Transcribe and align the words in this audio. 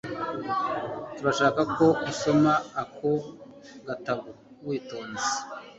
Turashaka 1.15 1.61
ko 1.75 1.85
usoma 2.11 2.53
ako 2.81 3.11
gatabo 3.87 4.29
witonze 4.67 5.29